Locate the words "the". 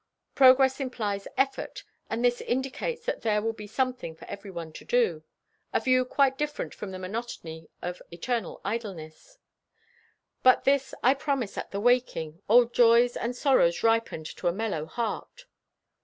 6.89-6.97, 11.69-11.79